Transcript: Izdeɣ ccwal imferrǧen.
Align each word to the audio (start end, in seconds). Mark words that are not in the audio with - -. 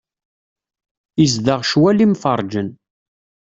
Izdeɣ 1.23 1.59
ccwal 1.65 1.99
imferrǧen. 2.05 2.69